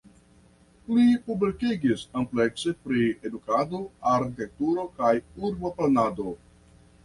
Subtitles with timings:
[0.95, 3.85] Li publikigis amplekse pri edukado,
[4.15, 5.15] arkitekturo kaj
[5.47, 6.31] urboplanado.